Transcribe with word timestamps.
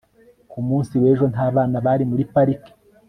ku 0.51 0.59
munsi 0.67 0.93
w'ejo, 1.01 1.25
nta 1.33 1.45
bana 1.55 1.77
bari 1.85 2.03
muri 2.11 2.23
parike 2.33 2.71